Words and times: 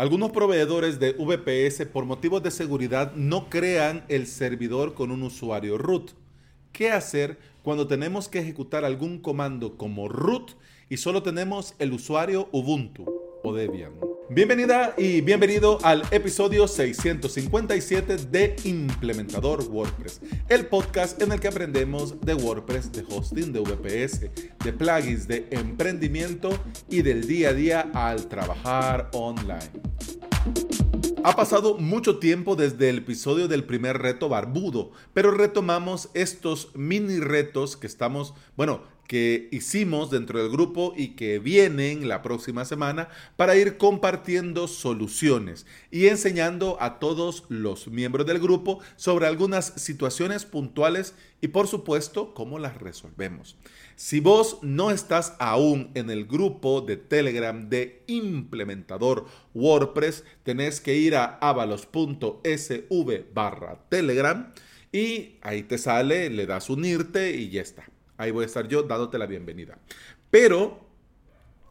Algunos 0.00 0.32
proveedores 0.32 0.98
de 0.98 1.12
VPS 1.12 1.84
por 1.84 2.06
motivos 2.06 2.42
de 2.42 2.50
seguridad 2.50 3.12
no 3.16 3.50
crean 3.50 4.02
el 4.08 4.26
servidor 4.26 4.94
con 4.94 5.10
un 5.10 5.22
usuario 5.22 5.76
root. 5.76 6.12
¿Qué 6.72 6.90
hacer 6.90 7.36
cuando 7.62 7.86
tenemos 7.86 8.26
que 8.26 8.38
ejecutar 8.38 8.86
algún 8.86 9.18
comando 9.18 9.76
como 9.76 10.08
root 10.08 10.52
y 10.88 10.96
solo 10.96 11.22
tenemos 11.22 11.74
el 11.78 11.92
usuario 11.92 12.48
Ubuntu 12.50 13.04
o 13.44 13.52
Debian? 13.52 13.92
Bienvenida 14.32 14.94
y 14.96 15.22
bienvenido 15.22 15.78
al 15.82 16.04
episodio 16.12 16.68
657 16.68 18.16
de 18.30 18.54
Implementador 18.62 19.60
WordPress, 19.68 20.20
el 20.48 20.66
podcast 20.66 21.20
en 21.20 21.32
el 21.32 21.40
que 21.40 21.48
aprendemos 21.48 22.20
de 22.20 22.34
WordPress, 22.34 22.92
de 22.92 23.04
hosting, 23.10 23.52
de 23.52 23.58
VPS, 23.58 24.30
de 24.62 24.72
plugins, 24.72 25.26
de 25.26 25.48
emprendimiento 25.50 26.50
y 26.88 27.02
del 27.02 27.26
día 27.26 27.48
a 27.48 27.54
día 27.54 27.90
al 27.92 28.28
trabajar 28.28 29.10
online. 29.14 29.72
Ha 31.24 31.34
pasado 31.34 31.76
mucho 31.76 32.20
tiempo 32.20 32.54
desde 32.54 32.88
el 32.88 32.98
episodio 32.98 33.48
del 33.48 33.64
primer 33.64 33.98
reto 33.98 34.28
barbudo, 34.28 34.92
pero 35.12 35.32
retomamos 35.32 36.08
estos 36.14 36.70
mini 36.76 37.18
retos 37.18 37.76
que 37.76 37.88
estamos, 37.88 38.34
bueno, 38.56 38.84
que 39.10 39.48
hicimos 39.50 40.08
dentro 40.08 40.40
del 40.40 40.52
grupo 40.52 40.94
y 40.96 41.16
que 41.16 41.40
vienen 41.40 42.06
la 42.06 42.22
próxima 42.22 42.64
semana 42.64 43.08
para 43.34 43.56
ir 43.56 43.76
compartiendo 43.76 44.68
soluciones 44.68 45.66
y 45.90 46.06
enseñando 46.06 46.76
a 46.80 47.00
todos 47.00 47.42
los 47.48 47.88
miembros 47.88 48.24
del 48.24 48.38
grupo 48.38 48.78
sobre 48.94 49.26
algunas 49.26 49.72
situaciones 49.74 50.44
puntuales 50.44 51.16
y 51.40 51.48
por 51.48 51.66
supuesto 51.66 52.34
cómo 52.34 52.60
las 52.60 52.78
resolvemos. 52.78 53.56
Si 53.96 54.20
vos 54.20 54.58
no 54.62 54.92
estás 54.92 55.34
aún 55.40 55.90
en 55.94 56.08
el 56.08 56.24
grupo 56.26 56.80
de 56.80 56.96
Telegram 56.96 57.68
de 57.68 58.04
implementador 58.06 59.26
WordPress, 59.54 60.22
tenés 60.44 60.80
que 60.80 60.94
ir 60.94 61.16
a 61.16 61.36
avalos.sv 61.40 63.24
barra 63.34 63.80
Telegram 63.88 64.54
y 64.92 65.32
ahí 65.42 65.64
te 65.64 65.78
sale, 65.78 66.30
le 66.30 66.46
das 66.46 66.70
unirte 66.70 67.32
y 67.32 67.50
ya 67.50 67.62
está. 67.62 67.90
Ahí 68.20 68.32
voy 68.32 68.42
a 68.42 68.46
estar 68.46 68.68
yo 68.68 68.82
dándote 68.82 69.16
la 69.16 69.24
bienvenida. 69.24 69.78
Pero 70.30 70.86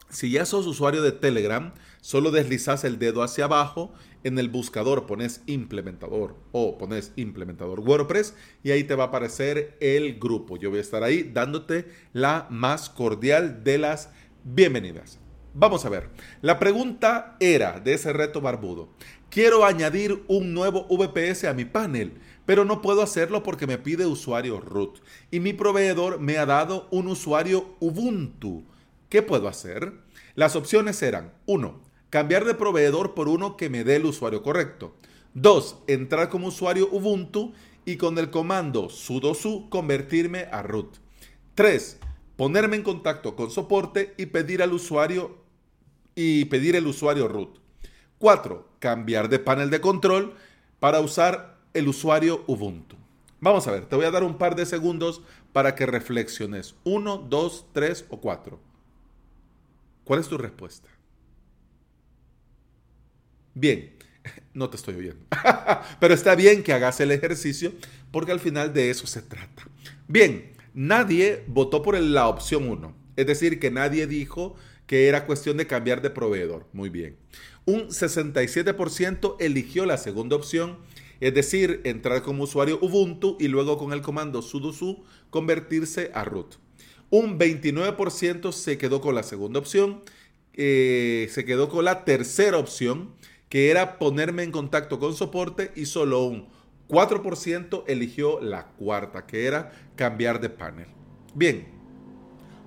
si 0.10 0.32
ya 0.32 0.46
sos 0.46 0.66
usuario 0.66 1.04
de 1.04 1.12
Telegram, 1.12 1.76
solo 2.02 2.32
deslizas 2.32 2.84
el 2.86 2.98
dedo 2.98 3.22
hacia 3.22 3.44
abajo, 3.44 3.94
en 4.24 4.40
el 4.40 4.50
buscador 4.50 5.06
pones 5.06 5.44
implementador 5.46 6.36
o 6.52 6.80
pones 6.80 7.14
implementador 7.18 7.82
WordPress 7.82 8.34
y 8.64 8.72
ahí 8.72 8.84
te 8.84 8.96
va 8.96 9.04
a 9.04 9.08
aparecer 9.08 9.78
el 9.80 10.18
grupo. 10.18 10.58
Yo 10.58 10.72
voy 10.72 10.80
a 10.80 10.82
estar 10.82 11.04
ahí 11.04 11.22
dándote 11.22 11.88
la 12.14 12.48
más 12.50 12.90
cordial 12.90 13.64
de 13.64 13.78
las 13.78 14.10
bienvenidas. 14.44 15.20
Vamos 15.54 15.86
a 15.86 15.90
ver. 15.90 16.10
La 16.42 16.58
pregunta 16.58 17.38
era 17.40 17.80
de 17.80 17.94
ese 17.94 18.12
reto 18.12 18.42
barbudo. 18.42 18.90
Quiero 19.30 19.66
añadir 19.66 20.24
un 20.28 20.54
nuevo 20.54 20.88
VPS 20.90 21.46
a 21.46 21.54
mi 21.54 21.66
panel 21.66 22.14
pero 22.50 22.66
no 22.66 22.82
puedo 22.82 23.04
hacerlo 23.04 23.44
porque 23.44 23.68
me 23.68 23.78
pide 23.78 24.08
usuario 24.08 24.60
root 24.60 25.04
y 25.30 25.40
mi 25.40 25.54
proveedor 25.54 26.20
me 26.20 26.40
ha 26.40 26.48
dado 26.48 26.88
un 26.90 27.08
usuario 27.08 27.76
Ubuntu. 27.80 28.64
¿Qué 29.08 29.22
puedo 29.22 29.48
hacer? 29.48 29.94
Las 30.34 30.56
opciones 30.56 31.00
eran 31.04 31.32
1. 31.46 31.80
Cambiar 32.10 32.46
de 32.46 32.56
proveedor 32.56 33.14
por 33.14 33.28
uno 33.28 33.56
que 33.56 33.70
me 33.70 33.84
dé 33.84 33.98
el 33.98 34.08
usuario 34.08 34.42
correcto. 34.42 34.96
2. 35.36 35.84
Entrar 35.86 36.30
como 36.30 36.48
usuario 36.48 36.90
Ubuntu 36.92 37.54
y 37.86 37.98
con 37.98 38.18
el 38.18 38.32
comando 38.32 38.90
sudo 38.90 39.36
su 39.36 39.70
convertirme 39.70 40.48
a 40.52 40.64
root. 40.64 40.96
3. 41.54 42.00
Ponerme 42.36 42.78
en 42.78 42.82
contacto 42.82 43.36
con 43.36 43.52
soporte 43.52 44.16
y 44.18 44.26
pedir 44.26 44.64
al 44.64 44.74
usuario 44.74 45.38
y 46.16 46.46
pedir 46.46 46.76
el 46.76 46.88
usuario 46.88 47.28
root. 47.28 47.60
4. 48.18 48.69
Cambiar 48.80 49.30
de 49.30 49.40
panel 49.40 49.70
de 49.70 49.82
control 49.82 50.36
para 50.80 51.00
usar 51.00 51.58
el 51.74 51.88
usuario 51.88 52.44
Ubuntu. 52.48 52.96
Vamos 53.42 53.68
a 53.68 53.72
ver, 53.72 53.86
te 53.86 53.96
voy 53.96 54.06
a 54.06 54.12
dar 54.12 54.24
un 54.24 54.38
par 54.38 54.56
de 54.56 54.66
segundos 54.66 55.22
para 55.54 55.76
que 55.76 55.86
reflexiones. 55.86 56.76
Uno, 56.84 57.18
dos, 57.18 57.68
tres 57.74 58.06
o 58.10 58.20
cuatro. 58.20 58.60
¿Cuál 60.04 60.20
es 60.20 60.28
tu 60.28 60.38
respuesta? 60.38 60.90
Bien, 63.54 63.94
no 64.54 64.70
te 64.70 64.78
estoy 64.78 64.96
oyendo. 64.96 65.26
Pero 66.00 66.14
está 66.14 66.36
bien 66.36 66.64
que 66.64 66.74
hagas 66.74 67.00
el 67.00 67.12
ejercicio 67.12 67.74
porque 68.12 68.32
al 68.32 68.40
final 68.40 68.74
de 68.74 68.90
eso 68.90 69.08
se 69.08 69.22
trata. 69.22 69.68
Bien, 70.08 70.52
nadie 70.74 71.44
votó 71.48 71.82
por 71.82 72.00
la 72.00 72.28
opción 72.28 72.68
1. 72.68 72.96
Es 73.16 73.28
decir, 73.28 73.60
que 73.60 73.72
nadie 73.72 74.08
dijo 74.08 74.56
que 74.90 75.08
era 75.08 75.28
cuestión 75.28 75.56
de 75.56 75.68
cambiar 75.68 76.02
de 76.02 76.10
proveedor. 76.10 76.66
Muy 76.74 76.90
bien. 76.90 77.16
Un 77.66 77.90
67% 77.90 79.36
eligió 79.40 79.86
la 79.86 79.98
segunda 79.98 80.36
opción 80.36 80.80
es 81.20 81.34
decir, 81.34 81.82
entrar 81.84 82.24
como 82.24 82.44
usuario 82.44 82.80
Ubuntu 82.82 83.36
y 83.40 83.50
luego 83.50 83.78
con 83.78 83.94
el 83.94 84.02
comando 84.02 84.42
sudo 84.42 84.72
su 84.72 85.04
convertirse 85.30 86.12
a 86.14 86.24
root. 86.24 86.56
Un 87.10 87.38
29% 87.38 88.52
se 88.52 88.78
quedó 88.78 89.02
con 89.02 89.16
la 89.16 89.24
segunda 89.24 89.60
opción, 89.60 90.02
eh, 90.54 91.28
se 91.32 91.46
quedó 91.46 91.70
con 91.70 91.86
la 91.86 92.06
tercera 92.06 92.58
opción, 92.58 93.14
que 93.50 93.70
era 93.70 93.98
ponerme 93.98 94.44
en 94.44 94.52
contacto 94.52 95.00
con 95.00 95.16
soporte 95.16 95.72
y 95.76 95.86
solo 95.86 96.24
un 96.24 96.48
4% 96.88 97.84
eligió 97.88 98.40
la 98.40 98.68
cuarta, 98.68 99.26
que 99.26 99.46
era 99.46 99.72
cambiar 99.96 100.40
de 100.40 100.50
panel. 100.50 100.88
Bien, 101.36 101.79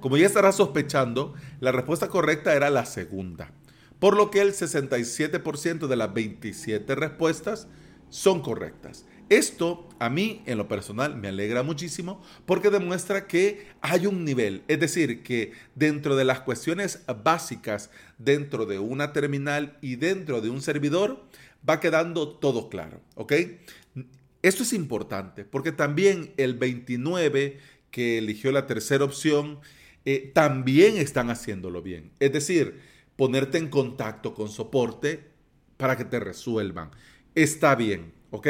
como 0.02 0.18
ya 0.18 0.26
estarás 0.26 0.56
sospechando, 0.56 1.32
la 1.60 1.72
respuesta 1.72 2.08
correcta 2.08 2.54
era 2.54 2.68
la 2.68 2.84
segunda, 2.84 3.52
por 3.98 4.16
lo 4.16 4.30
que 4.30 4.42
el 4.42 4.52
67% 4.52 5.86
de 5.86 5.96
las 5.96 6.12
27 6.12 6.94
respuestas 6.94 7.68
son 8.10 8.42
correctas. 8.42 9.06
Esto 9.30 9.88
a 9.98 10.10
mí 10.10 10.42
en 10.44 10.58
lo 10.58 10.68
personal 10.68 11.16
me 11.16 11.28
alegra 11.28 11.62
muchísimo 11.62 12.20
porque 12.44 12.68
demuestra 12.68 13.26
que 13.26 13.68
hay 13.80 14.06
un 14.06 14.24
nivel, 14.26 14.64
es 14.68 14.80
decir, 14.80 15.22
que 15.22 15.52
dentro 15.74 16.16
de 16.16 16.24
las 16.24 16.40
cuestiones 16.40 17.04
básicas, 17.24 17.90
dentro 18.18 18.66
de 18.66 18.78
una 18.78 19.14
terminal 19.14 19.78
y 19.80 19.96
dentro 19.96 20.42
de 20.42 20.50
un 20.50 20.60
servidor, 20.60 21.24
va 21.66 21.80
quedando 21.80 22.28
todo 22.28 22.68
claro, 22.68 23.00
¿ok? 23.14 23.32
Esto 24.42 24.64
es 24.64 24.72
importante 24.72 25.44
porque 25.44 25.72
también 25.72 26.34
el 26.36 26.54
29 26.54 27.58
que 27.90 28.18
eligió 28.18 28.50
la 28.50 28.66
tercera 28.66 29.04
opción, 29.04 29.60
eh, 30.04 30.30
también 30.34 30.96
están 30.96 31.30
haciéndolo 31.30 31.82
bien. 31.82 32.12
Es 32.20 32.32
decir, 32.32 32.80
ponerte 33.16 33.58
en 33.58 33.68
contacto 33.68 34.34
con 34.34 34.48
soporte 34.48 35.30
para 35.76 35.96
que 35.96 36.04
te 36.04 36.20
resuelvan 36.20 36.90
está 37.34 37.74
bien, 37.74 38.12
¿ok? 38.30 38.48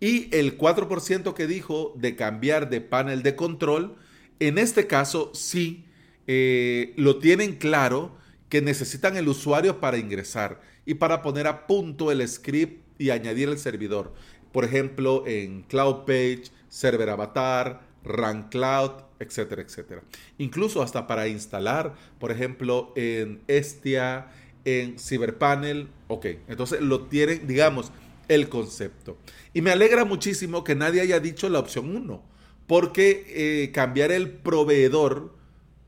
Y 0.00 0.34
el 0.34 0.58
4% 0.58 1.34
que 1.34 1.46
dijo 1.46 1.94
de 1.96 2.16
cambiar 2.16 2.68
de 2.70 2.80
panel 2.80 3.22
de 3.22 3.36
control, 3.36 3.96
en 4.40 4.58
este 4.58 4.86
caso 4.86 5.30
sí 5.34 5.86
eh, 6.26 6.92
lo 6.96 7.18
tienen 7.18 7.56
claro 7.56 8.16
que 8.48 8.60
necesitan 8.60 9.16
el 9.16 9.28
usuario 9.28 9.80
para 9.80 9.98
ingresar 9.98 10.60
y 10.84 10.94
para 10.94 11.22
poner 11.22 11.46
a 11.46 11.66
punto 11.66 12.12
el 12.12 12.26
script 12.28 12.84
y 12.98 13.10
añadir 13.10 13.48
el 13.48 13.58
servidor. 13.58 14.14
Por 14.52 14.64
ejemplo, 14.64 15.24
en 15.26 15.62
Cloud 15.62 16.04
Page, 16.04 16.44
Server 16.68 17.10
Avatar, 17.10 17.82
Run 18.04 18.44
Cloud, 18.44 18.92
etcétera, 19.18 19.62
etcétera. 19.62 20.02
Incluso 20.38 20.82
hasta 20.82 21.06
para 21.06 21.28
instalar, 21.28 21.94
por 22.18 22.30
ejemplo, 22.30 22.92
en 22.96 23.42
Estia, 23.46 24.28
en 24.64 24.98
CyberPanel. 24.98 25.88
Ok, 26.08 26.26
entonces 26.48 26.80
lo 26.80 27.06
tienen, 27.06 27.46
digamos, 27.46 27.92
el 28.28 28.48
concepto. 28.48 29.18
Y 29.52 29.62
me 29.62 29.70
alegra 29.70 30.04
muchísimo 30.04 30.64
que 30.64 30.74
nadie 30.74 31.00
haya 31.00 31.20
dicho 31.20 31.48
la 31.48 31.58
opción 31.58 31.96
1, 31.96 32.22
porque 32.66 33.24
eh, 33.28 33.72
cambiar 33.72 34.12
el 34.12 34.30
proveedor 34.30 35.34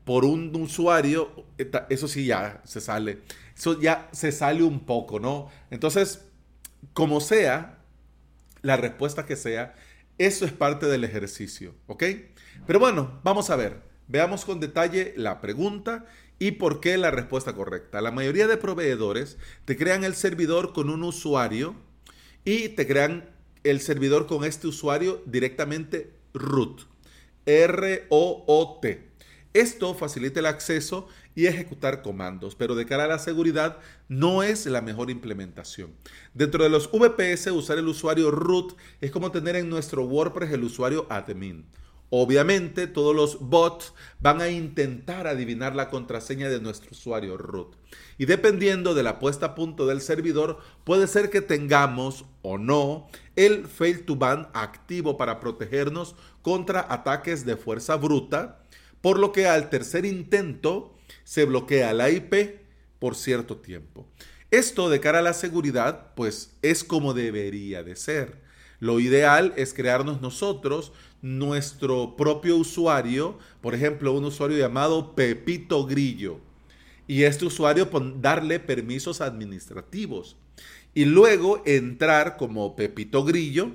por 0.03 0.23
un 0.23 0.55
usuario, 0.55 1.45
eso 1.89 2.07
sí 2.07 2.25
ya 2.25 2.61
se 2.63 2.79
sale. 2.79 3.19
Eso 3.57 3.79
ya 3.79 4.07
se 4.13 4.31
sale 4.31 4.63
un 4.63 4.85
poco, 4.85 5.19
¿no? 5.19 5.49
Entonces, 5.69 6.25
como 6.93 7.19
sea, 7.19 7.79
la 8.61 8.77
respuesta 8.77 9.25
que 9.25 9.35
sea, 9.35 9.75
eso 10.17 10.45
es 10.45 10.51
parte 10.51 10.87
del 10.87 11.03
ejercicio, 11.03 11.75
¿ok? 11.87 12.03
Pero 12.65 12.79
bueno, 12.79 13.19
vamos 13.23 13.49
a 13.49 13.55
ver. 13.55 13.81
Veamos 14.07 14.45
con 14.45 14.59
detalle 14.59 15.13
la 15.17 15.41
pregunta 15.41 16.05
y 16.39 16.51
por 16.51 16.79
qué 16.79 16.97
la 16.97 17.11
respuesta 17.11 17.53
correcta. 17.53 18.01
La 18.01 18.11
mayoría 18.11 18.47
de 18.47 18.57
proveedores 18.57 19.37
te 19.65 19.77
crean 19.77 20.03
el 20.03 20.15
servidor 20.15 20.73
con 20.73 20.89
un 20.89 21.03
usuario 21.03 21.75
y 22.45 22.69
te 22.69 22.87
crean 22.87 23.29
el 23.63 23.81
servidor 23.81 24.27
con 24.27 24.45
este 24.45 24.67
usuario 24.67 25.21
directamente 25.25 26.13
root. 26.33 26.81
R-O-O-T. 27.45 29.06
Esto 29.57 29.95
facilita 29.95 30.39
el 30.39 30.45
acceso 30.45 31.07
y 31.33 31.47
ejecutar 31.47 32.03
comandos, 32.03 32.53
pero 32.53 32.75
de 32.75 32.85
cara 32.85 33.05
a 33.05 33.07
la 33.07 33.17
seguridad 33.17 33.79
no 34.07 34.43
es 34.43 34.67
la 34.67 34.81
mejor 34.81 35.09
implementación. 35.09 35.95
Dentro 36.35 36.63
de 36.63 36.69
los 36.69 36.91
VPS, 36.91 37.47
usar 37.47 37.79
el 37.79 37.87
usuario 37.87 38.29
root 38.29 38.77
es 39.01 39.09
como 39.09 39.31
tener 39.31 39.55
en 39.55 39.67
nuestro 39.67 40.05
WordPress 40.05 40.51
el 40.51 40.63
usuario 40.63 41.07
admin 41.09 41.65
Obviamente 42.09 42.85
todos 42.85 43.15
los 43.15 43.39
bots 43.39 43.93
van 44.19 44.41
a 44.41 44.49
intentar 44.49 45.25
adivinar 45.25 45.75
la 45.75 45.89
contraseña 45.89 46.49
de 46.49 46.61
nuestro 46.61 46.91
usuario 46.91 47.35
root. 47.35 47.75
Y 48.19 48.25
dependiendo 48.25 48.93
de 48.93 49.01
la 49.01 49.17
puesta 49.17 49.47
a 49.47 49.55
punto 49.55 49.87
del 49.87 50.01
servidor, 50.01 50.59
puede 50.83 51.07
ser 51.07 51.31
que 51.31 51.41
tengamos 51.41 52.25
o 52.43 52.59
no 52.59 53.07
el 53.35 53.67
fail 53.67 54.05
to 54.05 54.15
ban 54.15 54.49
activo 54.53 55.17
para 55.17 55.39
protegernos 55.39 56.15
contra 56.43 56.85
ataques 56.93 57.43
de 57.43 57.57
fuerza 57.57 57.95
bruta, 57.97 58.61
por 59.01 59.19
lo 59.19 59.31
que 59.31 59.47
al 59.47 59.69
tercer 59.69 60.05
intento 60.05 60.95
se 61.23 61.45
bloquea 61.45 61.93
la 61.93 62.09
IP 62.09 62.59
por 62.99 63.15
cierto 63.15 63.57
tiempo. 63.57 64.07
Esto 64.49 64.89
de 64.89 64.99
cara 64.99 65.19
a 65.19 65.23
la 65.23 65.33
seguridad, 65.33 66.13
pues 66.15 66.53
es 66.61 66.83
como 66.83 67.13
debería 67.13 67.83
de 67.83 67.95
ser. 67.95 68.41
Lo 68.79 68.99
ideal 68.99 69.53
es 69.57 69.73
crearnos 69.73 70.21
nosotros 70.21 70.93
nuestro 71.21 72.15
propio 72.15 72.57
usuario, 72.57 73.39
por 73.61 73.75
ejemplo, 73.75 74.13
un 74.13 74.25
usuario 74.25 74.57
llamado 74.57 75.15
Pepito 75.15 75.85
Grillo. 75.85 76.39
Y 77.07 77.23
este 77.23 77.45
usuario 77.45 77.89
darle 78.21 78.59
permisos 78.59 79.21
administrativos. 79.21 80.37
Y 80.93 81.05
luego 81.05 81.61
entrar 81.65 82.37
como 82.37 82.75
Pepito 82.75 83.23
Grillo 83.23 83.71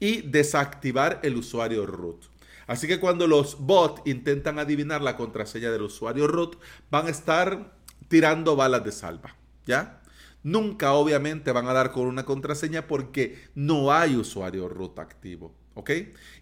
y 0.00 0.22
desactivar 0.22 1.20
el 1.22 1.36
usuario 1.36 1.86
root. 1.86 2.24
Así 2.68 2.86
que 2.86 3.00
cuando 3.00 3.26
los 3.26 3.58
bots 3.58 4.02
intentan 4.04 4.60
adivinar 4.60 5.02
la 5.02 5.16
contraseña 5.16 5.72
del 5.72 5.82
usuario 5.82 6.28
root, 6.28 6.56
van 6.90 7.06
a 7.06 7.10
estar 7.10 7.72
tirando 8.06 8.54
balas 8.54 8.84
de 8.84 8.92
salva, 8.92 9.34
¿ya? 9.66 10.02
Nunca 10.44 10.92
obviamente 10.92 11.50
van 11.50 11.66
a 11.66 11.72
dar 11.72 11.90
con 11.90 12.06
una 12.06 12.24
contraseña 12.24 12.86
porque 12.86 13.48
no 13.56 13.92
hay 13.92 14.14
usuario 14.14 14.68
root 14.68 14.98
activo. 15.00 15.52
¿ok? 15.74 15.90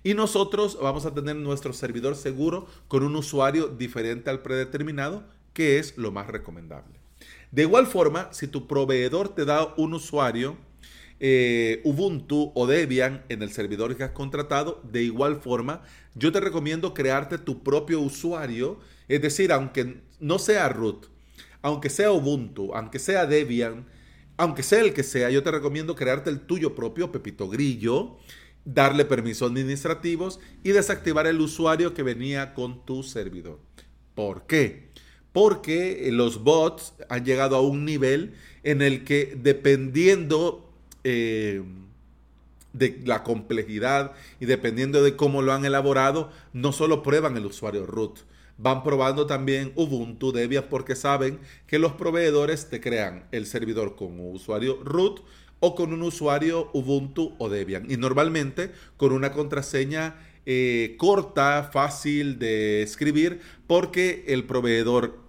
Y 0.02 0.14
nosotros 0.14 0.78
vamos 0.80 1.04
a 1.04 1.12
tener 1.12 1.36
nuestro 1.36 1.72
servidor 1.74 2.16
seguro 2.16 2.66
con 2.88 3.02
un 3.02 3.14
usuario 3.16 3.68
diferente 3.68 4.30
al 4.30 4.40
predeterminado, 4.40 5.24
que 5.52 5.78
es 5.78 5.96
lo 5.98 6.10
más 6.10 6.26
recomendable. 6.26 6.98
De 7.50 7.62
igual 7.62 7.86
forma, 7.86 8.32
si 8.32 8.48
tu 8.48 8.66
proveedor 8.66 9.28
te 9.28 9.44
da 9.44 9.74
un 9.76 9.94
usuario 9.94 10.56
eh, 11.18 11.80
Ubuntu 11.84 12.52
o 12.54 12.66
Debian 12.66 13.24
en 13.28 13.42
el 13.42 13.50
servidor 13.50 13.96
que 13.96 14.04
has 14.04 14.10
contratado, 14.10 14.80
de 14.84 15.02
igual 15.02 15.40
forma, 15.40 15.82
yo 16.14 16.32
te 16.32 16.40
recomiendo 16.40 16.94
crearte 16.94 17.38
tu 17.38 17.62
propio 17.62 18.00
usuario, 18.00 18.78
es 19.08 19.22
decir, 19.22 19.52
aunque 19.52 20.02
no 20.20 20.38
sea 20.38 20.68
root, 20.68 21.06
aunque 21.62 21.90
sea 21.90 22.12
Ubuntu, 22.12 22.74
aunque 22.74 22.98
sea 22.98 23.26
Debian, 23.26 23.86
aunque 24.36 24.62
sea 24.62 24.80
el 24.80 24.92
que 24.92 25.02
sea, 25.02 25.30
yo 25.30 25.42
te 25.42 25.50
recomiendo 25.50 25.94
crearte 25.94 26.30
el 26.30 26.40
tuyo 26.40 26.74
propio, 26.74 27.10
Pepito 27.10 27.48
Grillo, 27.48 28.18
darle 28.66 29.04
permisos 29.04 29.50
administrativos 29.50 30.40
y 30.62 30.72
desactivar 30.72 31.26
el 31.26 31.40
usuario 31.40 31.94
que 31.94 32.02
venía 32.02 32.52
con 32.52 32.84
tu 32.84 33.02
servidor. 33.02 33.60
¿Por 34.14 34.46
qué? 34.46 34.90
Porque 35.32 36.08
los 36.12 36.42
bots 36.42 36.94
han 37.08 37.24
llegado 37.24 37.56
a 37.56 37.60
un 37.60 37.84
nivel 37.84 38.34
en 38.62 38.82
el 38.82 39.04
que 39.04 39.38
dependiendo 39.40 40.65
eh, 41.08 41.62
de 42.72 43.00
la 43.04 43.22
complejidad 43.22 44.10
y 44.40 44.46
dependiendo 44.46 45.04
de 45.04 45.14
cómo 45.14 45.40
lo 45.40 45.52
han 45.52 45.64
elaborado, 45.64 46.32
no 46.52 46.72
solo 46.72 47.04
prueban 47.04 47.36
el 47.36 47.46
usuario 47.46 47.86
root, 47.86 48.18
van 48.58 48.82
probando 48.82 49.26
también 49.26 49.70
Ubuntu, 49.76 50.32
Debian, 50.32 50.64
porque 50.68 50.96
saben 50.96 51.38
que 51.68 51.78
los 51.78 51.92
proveedores 51.92 52.68
te 52.68 52.80
crean 52.80 53.28
el 53.30 53.46
servidor 53.46 53.94
con 53.94 54.18
un 54.18 54.34
usuario 54.34 54.82
root 54.82 55.20
o 55.60 55.76
con 55.76 55.92
un 55.92 56.02
usuario 56.02 56.70
Ubuntu 56.72 57.36
o 57.38 57.48
Debian. 57.48 57.88
Y 57.88 57.96
normalmente 57.98 58.72
con 58.96 59.12
una 59.12 59.30
contraseña 59.30 60.16
eh, 60.44 60.96
corta, 60.98 61.70
fácil 61.72 62.40
de 62.40 62.82
escribir, 62.82 63.40
porque 63.68 64.24
el 64.26 64.44
proveedor 64.44 65.20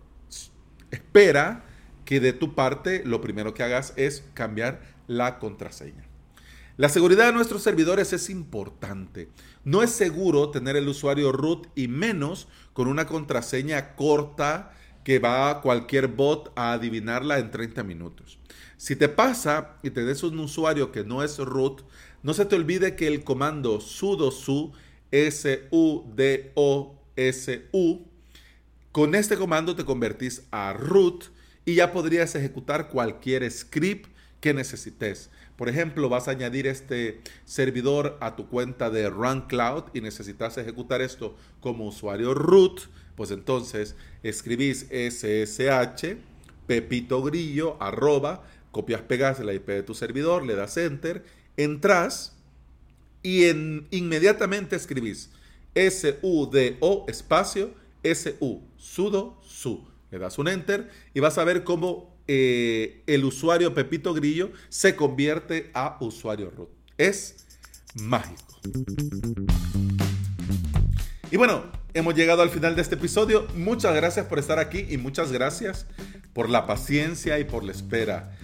espera 0.89 1.65
que 2.03 2.19
de 2.19 2.33
tu 2.33 2.55
parte 2.55 3.03
lo 3.05 3.21
primero 3.21 3.53
que 3.53 3.61
hagas 3.61 3.93
es 3.95 4.23
cambiar 4.33 4.96
la 5.07 5.39
contraseña. 5.39 6.05
La 6.77 6.89
seguridad 6.89 7.25
de 7.25 7.33
nuestros 7.33 7.63
servidores 7.63 8.13
es 8.13 8.29
importante. 8.29 9.29
No 9.63 9.81
es 9.81 9.89
seguro 9.89 10.51
tener 10.51 10.75
el 10.75 10.87
usuario 10.87 11.31
root 11.31 11.67
y 11.73 11.87
menos 11.87 12.47
con 12.73 12.87
una 12.87 13.07
contraseña 13.07 13.95
corta 13.95 14.73
que 15.03 15.17
va 15.17 15.49
a 15.49 15.61
cualquier 15.61 16.07
bot 16.07 16.51
a 16.55 16.73
adivinarla 16.73 17.39
en 17.39 17.49
30 17.49 17.81
minutos. 17.83 18.37
Si 18.75 18.95
te 18.95 19.09
pasa 19.09 19.77
y 19.81 19.89
te 19.89 20.05
des 20.05 20.21
un 20.21 20.37
usuario 20.37 20.91
que 20.91 21.03
no 21.03 21.23
es 21.23 21.39
root, 21.39 21.81
no 22.21 22.35
se 22.35 22.45
te 22.45 22.55
olvide 22.55 22.95
que 22.95 23.07
el 23.07 23.23
comando 23.23 23.81
sudo 23.81 24.29
su, 24.29 24.73
S-U-D-O-S-U, 25.09 25.67
con 28.91 29.15
este 29.15 29.37
comando 29.37 29.75
te 29.75 29.85
convertís 29.85 30.43
a 30.51 30.73
root 30.73 31.25
y 31.65 31.75
ya 31.75 31.91
podrías 31.91 32.35
ejecutar 32.35 32.89
cualquier 32.89 33.49
script 33.49 34.09
que 34.39 34.53
necesites. 34.53 35.29
Por 35.55 35.69
ejemplo, 35.69 36.09
vas 36.09 36.27
a 36.27 36.31
añadir 36.31 36.67
este 36.67 37.21
servidor 37.45 38.17
a 38.21 38.35
tu 38.35 38.47
cuenta 38.47 38.89
de 38.89 39.09
Run 39.09 39.41
Cloud 39.41 39.85
y 39.93 40.01
necesitas 40.01 40.57
ejecutar 40.57 41.01
esto 41.01 41.35
como 41.59 41.87
usuario 41.87 42.33
root, 42.33 42.81
pues 43.15 43.31
entonces 43.31 43.95
escribís 44.21 44.87
ssh 44.91 46.17
pepito 46.67 47.23
grillo 47.23 47.81
arroba 47.81 48.43
copias, 48.71 49.01
pegas 49.01 49.39
la 49.39 49.53
IP 49.53 49.67
de 49.67 49.83
tu 49.83 49.95
servidor, 49.95 50.45
le 50.45 50.55
das 50.55 50.77
enter, 50.77 51.25
entras 51.55 52.35
y 53.23 53.45
en, 53.45 53.87
inmediatamente 53.89 54.75
escribís 54.75 55.31
sudo 55.73 57.05
espacio 57.07 57.73
su 58.03 58.61
sudo 58.77 59.39
su. 59.41 59.87
Le 60.11 60.19
das 60.19 60.37
un 60.37 60.47
enter 60.47 60.89
y 61.13 61.19
vas 61.19 61.37
a 61.37 61.43
ver 61.43 61.63
cómo 61.63 62.16
eh, 62.27 63.03
el 63.07 63.23
usuario 63.25 63.73
Pepito 63.73 64.13
Grillo 64.13 64.51
se 64.69 64.95
convierte 64.95 65.71
a 65.73 65.97
usuario 66.01 66.51
root. 66.51 66.69
Es 66.97 67.45
mágico. 67.95 68.61
Y 71.31 71.37
bueno, 71.37 71.65
hemos 71.93 72.15
llegado 72.15 72.41
al 72.41 72.49
final 72.49 72.75
de 72.75 72.81
este 72.81 72.95
episodio. 72.95 73.47
Muchas 73.55 73.95
gracias 73.95 74.25
por 74.25 74.39
estar 74.39 74.59
aquí 74.59 74.85
y 74.89 74.97
muchas 74.97 75.31
gracias 75.31 75.87
por 76.33 76.49
la 76.49 76.65
paciencia 76.65 77.39
y 77.39 77.43
por 77.43 77.63
la 77.63 77.71
espera. 77.71 78.37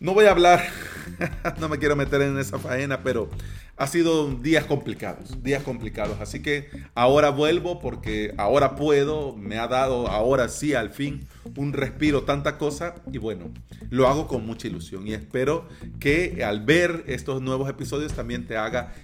No 0.00 0.14
voy 0.14 0.26
a 0.26 0.30
hablar, 0.30 0.64
no 1.60 1.68
me 1.68 1.78
quiero 1.78 1.96
meter 1.96 2.22
en 2.22 2.38
esa 2.38 2.58
faena, 2.58 3.02
pero 3.02 3.30
ha 3.76 3.86
sido 3.86 4.32
días 4.34 4.64
complicados, 4.64 5.42
días 5.42 5.62
complicados. 5.62 6.20
Así 6.20 6.40
que 6.40 6.68
ahora 6.94 7.30
vuelvo 7.30 7.80
porque 7.80 8.34
ahora 8.36 8.76
puedo, 8.76 9.34
me 9.36 9.58
ha 9.58 9.66
dado 9.66 10.08
ahora 10.08 10.48
sí 10.48 10.74
al 10.74 10.90
fin 10.90 11.26
un 11.56 11.72
respiro, 11.72 12.22
tanta 12.22 12.58
cosa. 12.58 12.94
Y 13.12 13.18
bueno, 13.18 13.52
lo 13.90 14.08
hago 14.08 14.26
con 14.26 14.46
mucha 14.46 14.68
ilusión 14.68 15.06
y 15.06 15.14
espero 15.14 15.68
que 16.00 16.44
al 16.44 16.64
ver 16.64 17.04
estos 17.06 17.42
nuevos 17.42 17.68
episodios 17.68 18.12
también 18.12 18.46
te 18.46 18.56
haga 18.56 18.94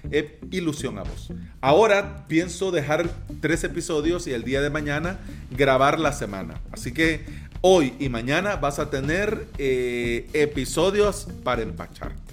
ilusión 0.50 0.98
a 0.98 1.02
vos. 1.02 1.32
Ahora 1.60 2.26
pienso 2.28 2.70
dejar 2.70 3.08
tres 3.40 3.64
episodios 3.64 4.26
y 4.26 4.32
el 4.32 4.44
día 4.44 4.60
de 4.60 4.70
mañana 4.70 5.18
grabar 5.50 5.98
la 5.98 6.12
semana. 6.12 6.60
Así 6.72 6.92
que 6.92 7.50
Hoy 7.62 7.92
y 7.98 8.08
mañana 8.08 8.56
vas 8.56 8.78
a 8.78 8.88
tener 8.88 9.46
eh, 9.58 10.30
episodios 10.32 11.28
para 11.44 11.60
empacharte. 11.60 12.29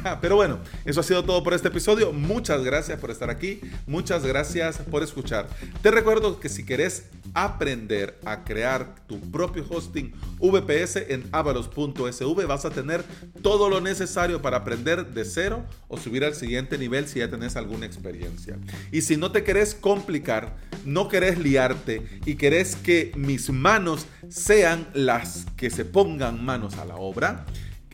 Pero 0.20 0.36
bueno, 0.36 0.58
eso 0.84 1.00
ha 1.00 1.02
sido 1.02 1.24
todo 1.24 1.42
por 1.42 1.54
este 1.54 1.68
episodio. 1.68 2.12
Muchas 2.12 2.62
gracias 2.62 2.98
por 2.98 3.10
estar 3.10 3.30
aquí. 3.30 3.60
Muchas 3.86 4.24
gracias 4.24 4.78
por 4.78 5.02
escuchar. 5.02 5.48
Te 5.82 5.90
recuerdo 5.90 6.40
que 6.40 6.48
si 6.48 6.64
querés 6.64 7.04
aprender 7.34 8.18
a 8.24 8.44
crear 8.44 8.94
tu 9.06 9.20
propio 9.30 9.64
hosting 9.68 10.12
VPS 10.38 10.96
en 11.08 11.28
avalos.sv 11.30 12.46
vas 12.46 12.64
a 12.64 12.70
tener 12.70 13.04
todo 13.42 13.68
lo 13.68 13.80
necesario 13.80 14.42
para 14.42 14.58
aprender 14.58 15.06
de 15.06 15.24
cero 15.24 15.64
o 15.88 15.96
subir 15.96 16.24
al 16.24 16.34
siguiente 16.34 16.76
nivel 16.76 17.06
si 17.06 17.20
ya 17.20 17.30
tenés 17.30 17.56
alguna 17.56 17.86
experiencia. 17.86 18.58
Y 18.90 19.02
si 19.02 19.16
no 19.16 19.30
te 19.30 19.44
querés 19.44 19.74
complicar, 19.74 20.56
no 20.84 21.08
querés 21.08 21.38
liarte 21.38 22.20
y 22.24 22.34
querés 22.34 22.76
que 22.76 23.12
mis 23.16 23.50
manos 23.50 24.06
sean 24.28 24.88
las 24.94 25.46
que 25.56 25.70
se 25.70 25.84
pongan 25.84 26.44
manos 26.44 26.78
a 26.78 26.84
la 26.84 26.96
obra, 26.96 27.46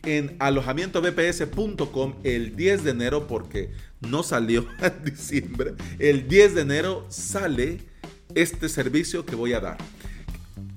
en 0.07 0.37
alojamientovps.com 0.39 2.15
el 2.23 2.55
10 2.55 2.83
de 2.85 2.91
enero, 2.91 3.27
porque 3.27 3.71
no 3.99 4.23
salió 4.23 4.65
en 4.81 5.03
diciembre, 5.03 5.73
el 5.99 6.29
10 6.29 6.55
de 6.55 6.61
enero 6.61 7.05
sale 7.09 7.79
este 8.33 8.69
servicio 8.69 9.25
que 9.25 9.35
voy 9.35 9.51
a 9.51 9.59
dar. 9.59 9.77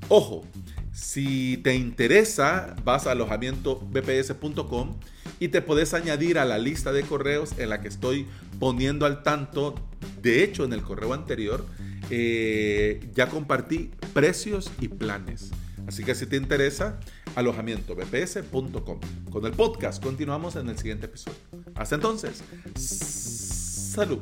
Ojo, 0.09 0.45
si 0.93 1.59
te 1.59 1.77
interesa, 1.77 2.75
vas 2.85 3.07
a 3.07 3.13
alojamientovps.com 3.13 4.99
y 5.39 5.49
te 5.49 5.63
puedes 5.63 5.95
añadir 5.95 6.39
a 6.39 6.45
la 6.45 6.59
lista 6.59 6.93
de 6.93 7.03
correos 7.03 7.53
en 7.57 7.69
la 7.69 7.81
que 7.81 7.89
estoy 7.89 8.27
poniendo 8.59 9.07
al 9.07 9.23
tanto. 9.23 9.77
De 10.21 10.43
hecho, 10.43 10.65
en 10.65 10.73
el 10.73 10.83
correo 10.83 11.15
anterior 11.15 11.65
eh, 12.11 13.09
ya 13.15 13.29
compartí 13.29 13.93
precios 14.13 14.73
y 14.81 14.89
planes. 14.89 15.53
Así 15.87 16.03
que 16.03 16.15
si 16.15 16.27
te 16.27 16.37
interesa, 16.37 16.99
alojamientovps.com. 17.37 19.01
Con 19.31 19.47
el 19.47 19.53
podcast 19.53 20.03
continuamos 20.03 20.57
en 20.57 20.69
el 20.69 20.77
siguiente 20.79 21.07
episodio. 21.07 21.39
Hasta 21.75 21.95
entonces, 21.95 22.43
salud. 22.77 24.21